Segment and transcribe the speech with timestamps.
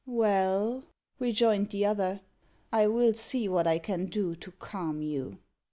[0.07, 0.81] "Well,"
[1.19, 2.21] rejoined the other,
[2.73, 5.37] "I will see what I can do to calm you."